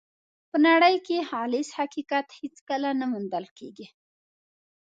[0.49, 3.87] په نړۍ کې خالص حقیقت هېڅکله نه موندل کېږي.